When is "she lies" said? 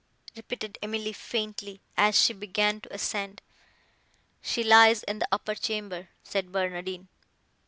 4.41-5.03